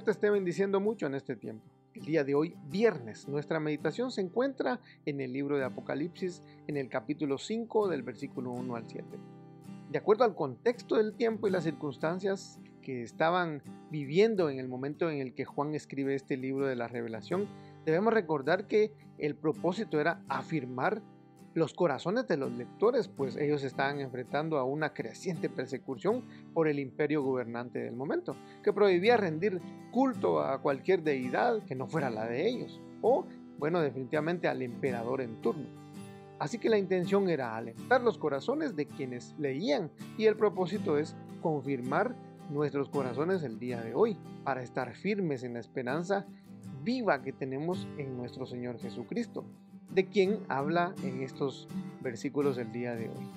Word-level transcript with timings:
Señor 0.00 0.04
te 0.06 0.10
esté 0.12 0.30
bendiciendo 0.30 0.80
mucho 0.80 1.04
en 1.04 1.14
este 1.14 1.36
tiempo. 1.36 1.62
El 1.92 2.06
día 2.06 2.24
de 2.24 2.34
hoy, 2.34 2.56
viernes, 2.70 3.28
nuestra 3.28 3.60
meditación 3.60 4.10
se 4.10 4.22
encuentra 4.22 4.80
en 5.04 5.20
el 5.20 5.30
libro 5.30 5.58
de 5.58 5.64
Apocalipsis, 5.64 6.42
en 6.68 6.78
el 6.78 6.88
capítulo 6.88 7.36
5 7.36 7.86
del 7.88 8.02
versículo 8.02 8.50
1 8.50 8.76
al 8.76 8.88
7. 8.88 9.04
De 9.90 9.98
acuerdo 9.98 10.24
al 10.24 10.34
contexto 10.34 10.96
del 10.96 11.12
tiempo 11.12 11.48
y 11.48 11.50
las 11.50 11.64
circunstancias 11.64 12.58
que 12.80 13.02
estaban 13.02 13.62
viviendo 13.90 14.48
en 14.48 14.58
el 14.58 14.68
momento 14.68 15.10
en 15.10 15.20
el 15.20 15.34
que 15.34 15.44
Juan 15.44 15.74
escribe 15.74 16.14
este 16.14 16.38
libro 16.38 16.66
de 16.66 16.76
la 16.76 16.88
revelación, 16.88 17.46
debemos 17.84 18.14
recordar 18.14 18.68
que 18.68 18.94
el 19.18 19.36
propósito 19.36 20.00
era 20.00 20.22
afirmar 20.30 21.02
los 21.54 21.74
corazones 21.74 22.28
de 22.28 22.36
los 22.36 22.52
lectores, 22.52 23.08
pues 23.08 23.36
ellos 23.36 23.64
estaban 23.64 24.00
enfrentando 24.00 24.58
a 24.58 24.64
una 24.64 24.92
creciente 24.92 25.48
persecución 25.48 26.24
por 26.54 26.68
el 26.68 26.78
imperio 26.78 27.22
gobernante 27.22 27.80
del 27.80 27.96
momento, 27.96 28.36
que 28.62 28.72
prohibía 28.72 29.16
rendir 29.16 29.60
culto 29.90 30.40
a 30.42 30.62
cualquier 30.62 31.02
deidad 31.02 31.64
que 31.64 31.74
no 31.74 31.88
fuera 31.88 32.10
la 32.10 32.26
de 32.26 32.48
ellos, 32.48 32.80
o, 33.02 33.26
bueno, 33.58 33.80
definitivamente 33.80 34.46
al 34.46 34.62
emperador 34.62 35.20
en 35.20 35.40
turno. 35.40 35.66
Así 36.38 36.58
que 36.58 36.70
la 36.70 36.78
intención 36.78 37.28
era 37.28 37.56
alentar 37.56 38.00
los 38.00 38.16
corazones 38.16 38.74
de 38.74 38.86
quienes 38.86 39.34
leían 39.38 39.90
y 40.16 40.26
el 40.26 40.36
propósito 40.36 40.96
es 40.96 41.14
confirmar 41.42 42.14
nuestros 42.48 42.88
corazones 42.88 43.42
el 43.42 43.58
día 43.58 43.80
de 43.80 43.94
hoy, 43.94 44.16
para 44.44 44.62
estar 44.62 44.94
firmes 44.94 45.42
en 45.42 45.54
la 45.54 45.60
esperanza 45.60 46.26
viva 46.82 47.22
que 47.22 47.32
tenemos 47.32 47.86
en 47.98 48.16
nuestro 48.16 48.46
Señor 48.46 48.78
Jesucristo 48.78 49.44
de 49.94 50.06
quien 50.06 50.40
habla 50.48 50.94
en 51.02 51.22
estos 51.22 51.68
versículos 52.00 52.56
del 52.56 52.72
día 52.72 52.94
de 52.94 53.08
hoy. 53.08 53.28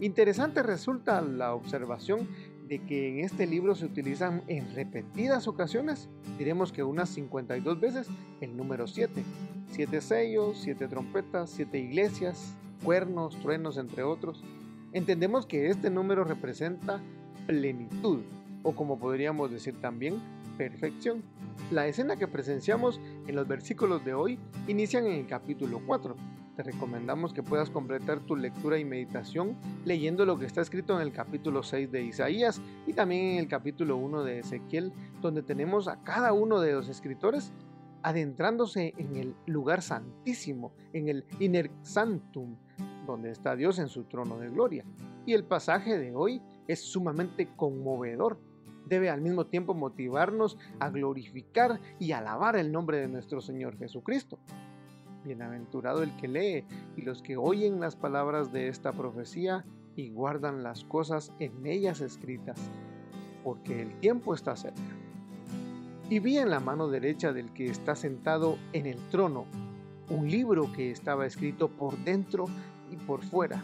Interesante 0.00 0.62
resulta 0.62 1.20
la 1.20 1.54
observación 1.54 2.26
de 2.66 2.80
que 2.80 3.08
en 3.08 3.24
este 3.24 3.46
libro 3.46 3.74
se 3.74 3.84
utilizan 3.84 4.42
en 4.46 4.74
repetidas 4.74 5.46
ocasiones, 5.46 6.08
diremos 6.38 6.72
que 6.72 6.82
unas 6.82 7.10
52 7.10 7.80
veces, 7.80 8.08
el 8.40 8.56
número 8.56 8.86
7. 8.86 9.22
Siete 9.70 10.00
sellos, 10.00 10.58
siete 10.60 10.88
trompetas, 10.88 11.50
siete 11.50 11.78
iglesias, 11.78 12.54
cuernos, 12.82 13.38
truenos, 13.40 13.76
entre 13.76 14.02
otros. 14.02 14.42
Entendemos 14.92 15.46
que 15.46 15.68
este 15.68 15.88
número 15.88 16.24
representa 16.24 17.00
plenitud, 17.46 18.20
o 18.62 18.74
como 18.74 18.98
podríamos 18.98 19.50
decir 19.50 19.80
también, 19.80 20.20
perfección. 20.56 21.22
La 21.70 21.86
escena 21.86 22.16
que 22.16 22.28
presenciamos 22.28 23.00
en 23.26 23.34
los 23.34 23.48
versículos 23.48 24.04
de 24.04 24.14
hoy 24.14 24.38
inician 24.68 25.06
en 25.06 25.12
el 25.12 25.26
capítulo 25.26 25.80
4. 25.86 26.16
Te 26.56 26.62
recomendamos 26.62 27.32
que 27.32 27.42
puedas 27.42 27.70
completar 27.70 28.20
tu 28.20 28.36
lectura 28.36 28.78
y 28.78 28.84
meditación 28.84 29.56
leyendo 29.86 30.26
lo 30.26 30.38
que 30.38 30.44
está 30.44 30.60
escrito 30.60 30.94
en 30.94 31.02
el 31.02 31.12
capítulo 31.12 31.62
6 31.62 31.90
de 31.90 32.02
Isaías 32.02 32.60
y 32.86 32.92
también 32.92 33.32
en 33.32 33.38
el 33.38 33.48
capítulo 33.48 33.96
1 33.96 34.22
de 34.22 34.40
Ezequiel, 34.40 34.92
donde 35.22 35.42
tenemos 35.42 35.88
a 35.88 36.02
cada 36.02 36.34
uno 36.34 36.60
de 36.60 36.72
los 36.72 36.88
escritores 36.88 37.52
adentrándose 38.02 38.92
en 38.98 39.16
el 39.16 39.34
lugar 39.46 39.80
santísimo, 39.80 40.74
en 40.92 41.08
el 41.08 41.24
Inner 41.38 41.70
Sanctum, 41.82 42.56
donde 43.06 43.30
está 43.30 43.56
Dios 43.56 43.78
en 43.78 43.88
su 43.88 44.04
trono 44.04 44.38
de 44.38 44.50
gloria. 44.50 44.84
Y 45.24 45.32
el 45.32 45.44
pasaje 45.44 45.98
de 45.98 46.14
hoy 46.14 46.42
es 46.66 46.80
sumamente 46.80 47.48
conmovedor 47.56 48.38
debe 48.92 49.08
al 49.08 49.22
mismo 49.22 49.46
tiempo 49.46 49.72
motivarnos 49.72 50.58
a 50.78 50.90
glorificar 50.90 51.80
y 51.98 52.12
alabar 52.12 52.56
el 52.56 52.70
nombre 52.70 52.98
de 52.98 53.08
nuestro 53.08 53.40
Señor 53.40 53.78
Jesucristo. 53.78 54.38
Bienaventurado 55.24 56.02
el 56.02 56.14
que 56.16 56.28
lee 56.28 56.64
y 56.94 57.00
los 57.00 57.22
que 57.22 57.38
oyen 57.38 57.80
las 57.80 57.96
palabras 57.96 58.52
de 58.52 58.68
esta 58.68 58.92
profecía 58.92 59.64
y 59.96 60.10
guardan 60.10 60.62
las 60.62 60.84
cosas 60.84 61.32
en 61.38 61.64
ellas 61.64 62.02
escritas, 62.02 62.58
porque 63.42 63.80
el 63.80 63.98
tiempo 64.00 64.34
está 64.34 64.56
cerca. 64.56 64.82
Y 66.10 66.18
vi 66.18 66.36
en 66.36 66.50
la 66.50 66.60
mano 66.60 66.88
derecha 66.88 67.32
del 67.32 67.50
que 67.54 67.70
está 67.70 67.94
sentado 67.94 68.58
en 68.74 68.84
el 68.84 68.98
trono 69.08 69.46
un 70.10 70.30
libro 70.30 70.70
que 70.74 70.90
estaba 70.90 71.24
escrito 71.24 71.68
por 71.68 71.96
dentro 72.04 72.44
y 72.90 72.96
por 72.96 73.22
fuera. 73.22 73.62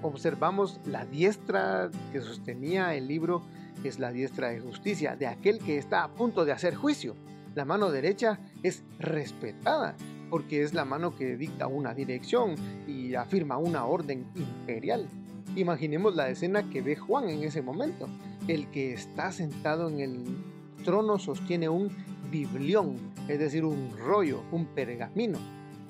Observamos 0.00 0.80
la 0.86 1.04
diestra 1.04 1.90
que 2.10 2.22
sostenía 2.22 2.94
el 2.94 3.06
libro 3.06 3.42
es 3.88 3.98
la 3.98 4.12
diestra 4.12 4.48
de 4.48 4.60
justicia 4.60 5.16
de 5.16 5.26
aquel 5.26 5.58
que 5.58 5.78
está 5.78 6.04
a 6.04 6.14
punto 6.14 6.44
de 6.44 6.52
hacer 6.52 6.74
juicio. 6.74 7.14
La 7.54 7.64
mano 7.64 7.90
derecha 7.90 8.38
es 8.62 8.84
respetada 8.98 9.96
porque 10.30 10.62
es 10.62 10.72
la 10.72 10.84
mano 10.84 11.16
que 11.16 11.36
dicta 11.36 11.66
una 11.66 11.92
dirección 11.92 12.54
y 12.86 13.14
afirma 13.14 13.58
una 13.58 13.84
orden 13.84 14.24
imperial. 14.36 15.08
Imaginemos 15.56 16.14
la 16.14 16.30
escena 16.30 16.70
que 16.70 16.80
ve 16.80 16.94
Juan 16.94 17.28
en 17.28 17.42
ese 17.42 17.60
momento. 17.60 18.08
El 18.46 18.70
que 18.70 18.92
está 18.92 19.32
sentado 19.32 19.88
en 19.88 19.98
el 19.98 20.24
trono 20.84 21.18
sostiene 21.18 21.68
un 21.68 21.90
biblión, 22.30 22.96
es 23.28 23.40
decir, 23.40 23.64
un 23.64 23.90
rollo, 23.98 24.42
un 24.52 24.66
pergamino. 24.66 25.38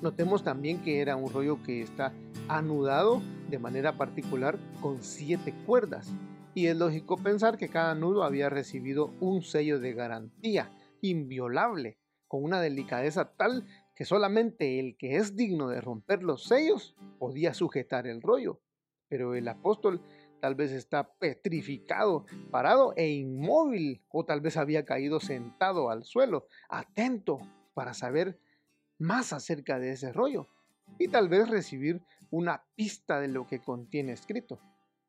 Notemos 0.01 0.43
también 0.43 0.79
que 0.79 0.99
era 0.99 1.15
un 1.15 1.31
rollo 1.31 1.61
que 1.61 1.83
está 1.83 2.11
anudado 2.47 3.21
de 3.49 3.59
manera 3.59 3.93
particular 3.93 4.57
con 4.81 5.03
siete 5.03 5.53
cuerdas 5.67 6.11
y 6.53 6.67
es 6.67 6.75
lógico 6.75 7.17
pensar 7.17 7.57
que 7.57 7.69
cada 7.69 7.95
nudo 7.95 8.23
había 8.23 8.49
recibido 8.49 9.13
un 9.19 9.41
sello 9.41 9.79
de 9.79 9.93
garantía 9.93 10.71
inviolable, 11.01 11.97
con 12.27 12.43
una 12.43 12.61
delicadeza 12.61 13.33
tal 13.35 13.65
que 13.95 14.05
solamente 14.05 14.79
el 14.79 14.97
que 14.97 15.17
es 15.17 15.35
digno 15.35 15.69
de 15.69 15.81
romper 15.81 16.23
los 16.23 16.45
sellos 16.45 16.95
podía 17.19 17.53
sujetar 17.53 18.07
el 18.07 18.21
rollo. 18.21 18.61
Pero 19.07 19.35
el 19.35 19.47
apóstol 19.47 20.01
tal 20.39 20.55
vez 20.55 20.71
está 20.71 21.13
petrificado, 21.13 22.25
parado 22.49 22.93
e 22.95 23.09
inmóvil, 23.09 24.01
o 24.09 24.25
tal 24.25 24.41
vez 24.41 24.57
había 24.57 24.85
caído 24.85 25.19
sentado 25.19 25.89
al 25.89 26.03
suelo, 26.03 26.47
atento 26.69 27.39
para 27.73 27.93
saber 27.93 28.39
más 28.97 29.33
acerca 29.33 29.79
de 29.79 29.91
ese 29.91 30.11
rollo 30.11 30.47
y 30.99 31.07
tal 31.07 31.29
vez 31.29 31.49
recibir 31.49 32.01
una 32.29 32.63
pista 32.75 33.19
de 33.19 33.27
lo 33.27 33.47
que 33.47 33.59
contiene 33.59 34.13
escrito 34.13 34.59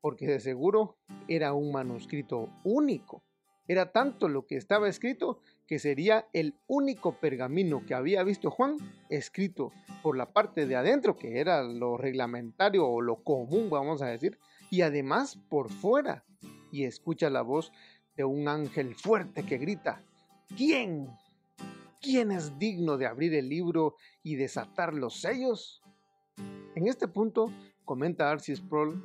porque 0.02 0.26
de 0.26 0.40
seguro 0.40 0.98
era 1.28 1.54
un 1.54 1.72
manuscrito 1.72 2.50
único. 2.64 3.22
Era 3.68 3.92
tanto 3.92 4.28
lo 4.28 4.46
que 4.46 4.56
estaba 4.56 4.88
escrito 4.88 5.40
que 5.66 5.78
sería 5.78 6.26
el 6.32 6.54
único 6.66 7.18
pergamino 7.20 7.86
que 7.86 7.94
había 7.94 8.24
visto 8.24 8.50
Juan 8.50 8.76
escrito 9.08 9.72
por 10.02 10.16
la 10.16 10.32
parte 10.32 10.66
de 10.66 10.76
adentro, 10.76 11.16
que 11.16 11.38
era 11.38 11.62
lo 11.62 11.96
reglamentario 11.96 12.86
o 12.86 13.00
lo 13.00 13.22
común, 13.22 13.70
vamos 13.70 14.02
a 14.02 14.06
decir, 14.06 14.38
y 14.68 14.82
además 14.82 15.38
por 15.48 15.70
fuera. 15.70 16.24
Y 16.72 16.84
escucha 16.84 17.30
la 17.30 17.42
voz 17.42 17.72
de 18.16 18.24
un 18.24 18.48
ángel 18.48 18.96
fuerte 18.96 19.44
que 19.44 19.58
grita, 19.58 20.02
¿quién? 20.56 21.08
¿Quién 22.00 22.32
es 22.32 22.58
digno 22.58 22.98
de 22.98 23.06
abrir 23.06 23.32
el 23.34 23.48
libro 23.48 23.94
y 24.24 24.34
desatar 24.34 24.92
los 24.92 25.20
sellos? 25.20 25.81
En 26.82 26.88
este 26.88 27.06
punto, 27.06 27.52
comenta 27.84 28.28
Arcis 28.28 28.58
Sproul, 28.58 29.00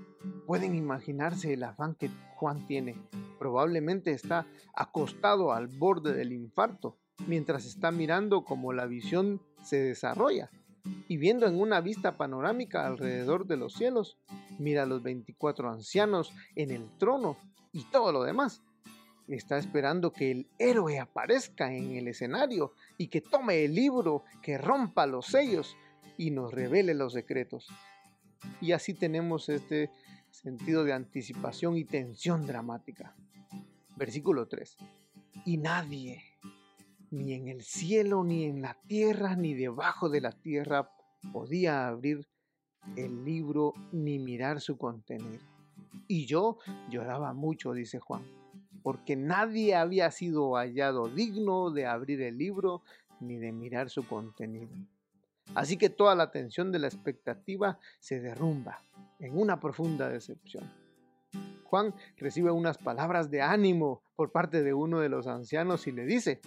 pueden 0.48 0.74
imaginarse 0.74 1.54
el 1.54 1.62
afán 1.62 1.94
que 1.94 2.10
Juan 2.34 2.66
tiene. 2.66 2.96
Probablemente 3.38 4.14
está 4.14 4.48
acostado 4.74 5.54
al 5.54 5.68
borde 5.68 6.16
del 6.16 6.34
infarto, 6.34 6.98
mientras 7.28 7.68
está 7.68 7.92
mirando 7.92 8.44
cómo 8.44 8.74
la 8.74 8.88
visión 8.88 9.44
se 9.62 9.80
desarrolla 9.80 10.50
y 11.08 11.18
viendo 11.18 11.46
en 11.46 11.62
una 11.62 11.80
vista 11.80 12.18
panorámica 12.18 12.88
alrededor 12.88 13.46
de 13.46 13.58
los 13.58 13.74
cielos, 13.74 14.18
mira 14.58 14.82
a 14.82 14.88
los 14.88 15.04
24 15.04 15.70
ancianos 15.70 16.34
en 16.56 16.72
el 16.72 16.90
trono 16.98 17.38
y 17.74 17.84
todo 17.92 18.12
lo 18.12 18.24
demás. 18.24 18.64
Está 19.28 19.60
esperando 19.60 20.12
que 20.12 20.32
el 20.32 20.48
héroe 20.58 20.98
aparezca 20.98 21.72
en 21.72 21.92
el 21.92 22.08
escenario 22.08 22.74
y 22.98 23.10
que 23.10 23.22
tome 23.22 23.66
el 23.66 23.76
libro, 23.76 24.24
que 24.42 24.58
rompa 24.58 25.06
los 25.06 25.28
sellos 25.28 25.78
y 26.18 26.32
nos 26.32 26.54
revele 26.54 26.94
los 26.94 27.14
secretos. 27.14 27.68
Y 28.62 28.72
así 28.72 28.94
tenemos 28.94 29.50
este 29.50 29.92
sentido 30.32 30.84
de 30.84 30.94
anticipación 30.94 31.78
y 31.78 31.86
tensión 31.86 32.46
dramática. 32.46 33.16
Versículo 33.96 34.48
3. 34.48 34.78
Y 35.46 35.58
nadie, 35.58 36.24
ni 37.12 37.34
en 37.34 37.48
el 37.48 37.64
cielo, 37.64 38.24
ni 38.24 38.46
en 38.46 38.62
la 38.62 38.78
tierra, 38.88 39.36
ni 39.36 39.54
debajo 39.54 40.10
de 40.10 40.22
la 40.22 40.32
tierra, 40.32 40.92
podía 41.32 41.88
abrir 41.88 42.28
el 42.96 43.26
libro 43.26 43.74
ni 43.92 44.20
mirar 44.20 44.62
su 44.62 44.78
contenido. 44.78 45.44
Y 46.08 46.26
yo 46.26 46.58
lloraba 46.90 47.34
mucho, 47.34 47.74
dice 47.74 48.00
Juan, 48.00 48.24
porque 48.84 49.16
nadie 49.16 49.76
había 49.76 50.10
sido 50.12 50.56
hallado 50.56 51.10
digno 51.10 51.72
de 51.72 51.86
abrir 51.86 52.22
el 52.22 52.38
libro 52.38 52.82
ni 53.20 53.38
de 53.38 53.52
mirar 53.52 53.90
su 53.90 54.08
contenido. 54.08 54.70
Así 55.56 55.78
que 55.78 55.90
toda 55.90 56.16
la 56.16 56.24
atención 56.24 56.72
de 56.72 56.80
la 56.80 56.88
expectativa 56.88 57.80
se 58.00 58.20
derrumba 58.20 58.82
en 59.20 59.38
una 59.38 59.60
profunda 59.60 60.10
decepción. 60.10 60.72
Juan 61.64 61.94
recibe 62.18 62.52
unas 62.52 62.78
palabras 62.78 63.30
de 63.30 63.42
ánimo 63.42 64.02
por 64.16 64.32
parte 64.32 64.64
de 64.64 64.74
uno 64.74 65.00
de 65.00 65.10
los 65.10 65.28
ancianos 65.28 65.88
y 65.88 65.92
le 65.92 66.06
dice, 66.06 66.40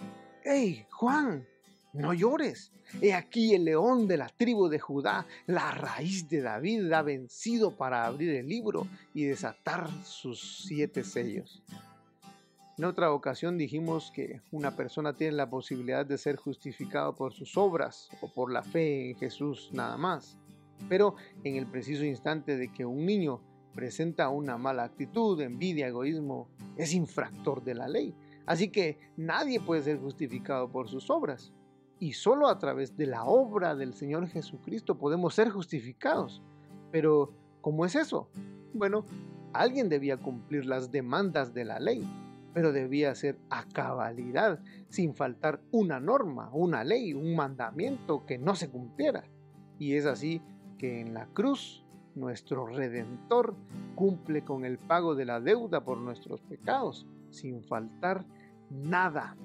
¡Hey, 0.43 0.85
Juan! 0.89 1.45
No 1.93 2.13
llores. 2.13 2.71
He 3.01 3.13
aquí 3.13 3.53
el 3.53 3.65
león 3.65 4.07
de 4.07 4.17
la 4.17 4.29
tribu 4.29 4.69
de 4.69 4.79
Judá, 4.79 5.25
la 5.45 5.71
raíz 5.71 6.29
de 6.29 6.41
David, 6.41 6.91
ha 6.91 7.01
vencido 7.01 7.75
para 7.75 8.05
abrir 8.05 8.31
el 8.35 8.47
libro 8.47 8.87
y 9.13 9.25
desatar 9.25 9.89
sus 10.03 10.63
siete 10.65 11.03
sellos. 11.03 11.61
En 12.81 12.85
otra 12.85 13.13
ocasión 13.13 13.59
dijimos 13.59 14.11
que 14.11 14.41
una 14.51 14.75
persona 14.75 15.13
tiene 15.13 15.33
la 15.33 15.51
posibilidad 15.51 16.03
de 16.03 16.17
ser 16.17 16.35
justificado 16.35 17.15
por 17.15 17.31
sus 17.31 17.55
obras 17.55 18.09
o 18.21 18.33
por 18.33 18.51
la 18.51 18.63
fe 18.63 19.11
en 19.11 19.17
Jesús 19.17 19.69
nada 19.71 19.97
más. 19.97 20.35
Pero 20.89 21.13
en 21.43 21.57
el 21.57 21.67
preciso 21.67 22.03
instante 22.03 22.57
de 22.57 22.73
que 22.73 22.83
un 22.83 23.05
niño 23.05 23.39
presenta 23.75 24.29
una 24.29 24.57
mala 24.57 24.83
actitud, 24.83 25.39
envidia, 25.41 25.89
egoísmo, 25.89 26.47
es 26.75 26.95
infractor 26.95 27.63
de 27.63 27.75
la 27.75 27.87
ley. 27.87 28.15
Así 28.47 28.69
que 28.69 28.97
nadie 29.15 29.59
puede 29.59 29.83
ser 29.83 29.99
justificado 29.99 30.71
por 30.71 30.89
sus 30.89 31.11
obras. 31.11 31.53
Y 31.99 32.13
solo 32.13 32.47
a 32.47 32.57
través 32.57 32.97
de 32.97 33.05
la 33.05 33.25
obra 33.25 33.75
del 33.75 33.93
Señor 33.93 34.27
Jesucristo 34.27 34.97
podemos 34.97 35.35
ser 35.35 35.51
justificados. 35.51 36.41
Pero, 36.91 37.31
¿cómo 37.61 37.85
es 37.85 37.93
eso? 37.93 38.31
Bueno, 38.73 39.05
alguien 39.53 39.87
debía 39.87 40.17
cumplir 40.17 40.65
las 40.65 40.91
demandas 40.91 41.53
de 41.53 41.65
la 41.65 41.79
ley 41.79 42.03
pero 42.53 42.71
debía 42.71 43.15
ser 43.15 43.37
a 43.49 43.65
cabalidad, 43.65 44.59
sin 44.89 45.13
faltar 45.13 45.61
una 45.71 45.99
norma, 45.99 46.49
una 46.53 46.83
ley, 46.83 47.13
un 47.13 47.35
mandamiento 47.35 48.25
que 48.25 48.37
no 48.37 48.55
se 48.55 48.69
cumpliera. 48.69 49.23
Y 49.79 49.95
es 49.95 50.05
así 50.05 50.41
que 50.77 51.01
en 51.01 51.13
la 51.13 51.27
cruz 51.27 51.85
nuestro 52.15 52.65
Redentor 52.65 53.55
cumple 53.95 54.43
con 54.43 54.65
el 54.65 54.77
pago 54.77 55.15
de 55.15 55.25
la 55.25 55.39
deuda 55.39 55.83
por 55.83 55.97
nuestros 55.97 56.41
pecados, 56.41 57.07
sin 57.29 57.63
faltar 57.63 58.25
nada. 58.69 59.35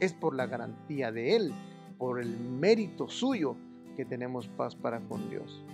Es 0.00 0.12
por 0.12 0.34
la 0.34 0.46
garantía 0.46 1.12
de 1.12 1.36
Él, 1.36 1.52
por 1.98 2.20
el 2.20 2.38
mérito 2.38 3.08
suyo, 3.08 3.56
que 3.96 4.04
tenemos 4.04 4.48
paz 4.48 4.74
para 4.74 5.00
con 5.00 5.30
Dios. 5.30 5.64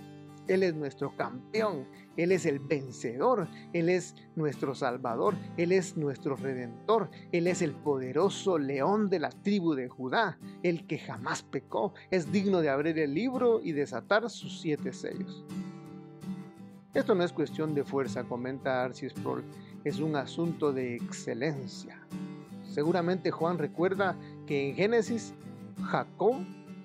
Él 0.47 0.63
es 0.63 0.73
nuestro 0.75 1.15
campeón, 1.15 1.85
Él 2.17 2.31
es 2.31 2.45
el 2.45 2.59
vencedor, 2.59 3.47
Él 3.73 3.89
es 3.89 4.15
nuestro 4.35 4.75
salvador, 4.75 5.35
Él 5.57 5.71
es 5.71 5.97
nuestro 5.97 6.35
redentor, 6.35 7.09
Él 7.31 7.47
es 7.47 7.61
el 7.61 7.73
poderoso 7.73 8.57
león 8.57 9.09
de 9.09 9.19
la 9.19 9.29
tribu 9.29 9.73
de 9.73 9.87
Judá, 9.87 10.37
el 10.63 10.87
que 10.87 10.97
jamás 10.97 11.43
pecó, 11.43 11.93
es 12.09 12.31
digno 12.31 12.61
de 12.61 12.69
abrir 12.69 12.97
el 12.99 13.13
libro 13.13 13.61
y 13.63 13.71
desatar 13.71 14.29
sus 14.29 14.61
siete 14.61 14.93
sellos. 14.93 15.45
Esto 16.93 17.15
no 17.15 17.23
es 17.23 17.31
cuestión 17.31 17.73
de 17.73 17.85
fuerza, 17.85 18.25
comenta 18.25 18.83
Arcis 18.83 19.13
Sproul, 19.13 19.43
es 19.85 19.99
un 19.99 20.15
asunto 20.15 20.73
de 20.73 20.95
excelencia. 20.95 22.01
Seguramente 22.63 23.31
Juan 23.31 23.57
recuerda 23.57 24.17
que 24.45 24.69
en 24.69 24.75
Génesis, 24.75 25.33
Jacob, 25.83 26.35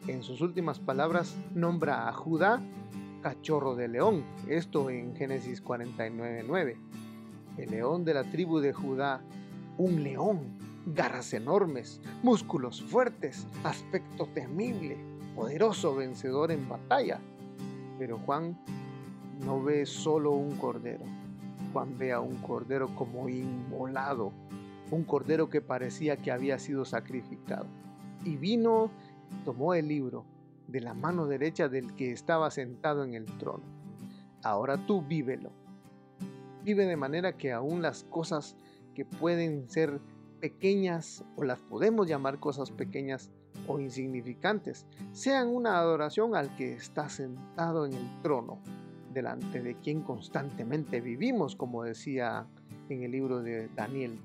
en 0.06 0.22
sus 0.22 0.40
últimas 0.40 0.78
palabras, 0.78 1.36
nombra 1.54 2.08
a 2.08 2.12
Judá 2.12 2.60
cachorro 3.26 3.74
de 3.74 3.88
león, 3.88 4.22
esto 4.46 4.88
en 4.88 5.16
Génesis 5.16 5.60
49.9. 5.60 6.76
El 7.58 7.70
león 7.72 8.04
de 8.04 8.14
la 8.14 8.22
tribu 8.22 8.60
de 8.60 8.72
Judá, 8.72 9.20
un 9.78 10.04
león, 10.04 10.56
garras 10.94 11.32
enormes, 11.34 12.00
músculos 12.22 12.80
fuertes, 12.80 13.48
aspecto 13.64 14.28
temible, 14.32 14.96
poderoso 15.34 15.96
vencedor 15.96 16.52
en 16.52 16.68
batalla. 16.68 17.18
Pero 17.98 18.16
Juan 18.18 18.56
no 19.44 19.60
ve 19.60 19.86
solo 19.86 20.30
un 20.30 20.54
cordero, 20.54 21.02
Juan 21.72 21.98
ve 21.98 22.12
a 22.12 22.20
un 22.20 22.36
cordero 22.36 22.94
como 22.94 23.28
inmolado, 23.28 24.30
un 24.92 25.02
cordero 25.02 25.50
que 25.50 25.60
parecía 25.60 26.16
que 26.16 26.30
había 26.30 26.60
sido 26.60 26.84
sacrificado. 26.84 27.66
Y 28.24 28.36
vino, 28.36 28.88
tomó 29.44 29.74
el 29.74 29.88
libro, 29.88 30.24
de 30.68 30.80
la 30.80 30.94
mano 30.94 31.26
derecha 31.26 31.68
del 31.68 31.94
que 31.94 32.12
estaba 32.12 32.50
sentado 32.50 33.04
en 33.04 33.14
el 33.14 33.26
trono. 33.38 33.64
Ahora 34.42 34.76
tú 34.86 35.02
vívelo. 35.02 35.52
Vive 36.62 36.86
de 36.86 36.96
manera 36.96 37.36
que 37.36 37.52
aún 37.52 37.82
las 37.82 38.04
cosas 38.04 38.56
que 38.94 39.04
pueden 39.04 39.68
ser 39.68 40.00
pequeñas 40.40 41.24
o 41.36 41.44
las 41.44 41.60
podemos 41.60 42.06
llamar 42.06 42.38
cosas 42.38 42.70
pequeñas 42.70 43.30
o 43.66 43.80
insignificantes, 43.80 44.86
sean 45.12 45.48
una 45.48 45.78
adoración 45.78 46.34
al 46.34 46.54
que 46.56 46.74
está 46.74 47.08
sentado 47.08 47.86
en 47.86 47.94
el 47.94 48.22
trono, 48.22 48.60
delante 49.12 49.62
de 49.62 49.74
quien 49.76 50.02
constantemente 50.02 51.00
vivimos, 51.00 51.56
como 51.56 51.82
decía 51.82 52.46
en 52.88 53.02
el 53.02 53.12
libro 53.12 53.42
de 53.42 53.68
Daniel. 53.74 54.20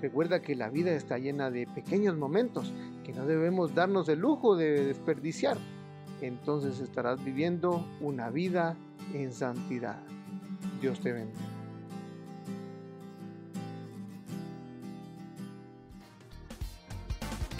Recuerda 0.00 0.40
que 0.40 0.54
la 0.54 0.70
vida 0.70 0.92
está 0.92 1.18
llena 1.18 1.50
de 1.50 1.66
pequeños 1.66 2.16
momentos 2.16 2.72
no 3.12 3.26
debemos 3.26 3.74
darnos 3.74 4.08
el 4.08 4.20
lujo 4.20 4.56
de 4.56 4.84
desperdiciar. 4.84 5.56
Entonces 6.20 6.80
estarás 6.80 7.22
viviendo 7.24 7.84
una 8.00 8.30
vida 8.30 8.76
en 9.14 9.32
santidad. 9.32 9.98
Dios 10.80 11.00
te 11.00 11.12
bendiga. 11.12 11.60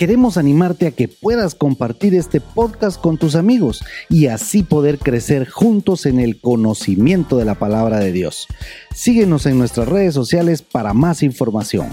Queremos 0.01 0.39
animarte 0.39 0.87
a 0.87 0.93
que 0.93 1.09
puedas 1.09 1.55
compartir 1.55 2.15
este 2.15 2.41
podcast 2.41 2.99
con 2.99 3.19
tus 3.19 3.35
amigos 3.35 3.85
y 4.09 4.29
así 4.29 4.63
poder 4.63 4.99
crecer 4.99 5.47
juntos 5.47 6.07
en 6.07 6.19
el 6.19 6.41
conocimiento 6.41 7.37
de 7.37 7.45
la 7.45 7.57
palabra 7.57 7.99
de 7.99 8.11
Dios. 8.11 8.47
Síguenos 8.95 9.45
en 9.45 9.59
nuestras 9.59 9.87
redes 9.87 10.15
sociales 10.15 10.63
para 10.63 10.95
más 10.95 11.23
información. 11.23 11.89